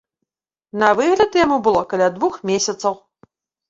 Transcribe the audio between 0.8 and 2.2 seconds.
На выгляд яму было каля